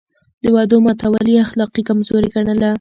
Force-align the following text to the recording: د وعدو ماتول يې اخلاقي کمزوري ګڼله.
د 0.43 0.45
وعدو 0.55 0.77
ماتول 0.85 1.25
يې 1.33 1.39
اخلاقي 1.45 1.81
کمزوري 1.89 2.29
ګڼله. 2.35 2.69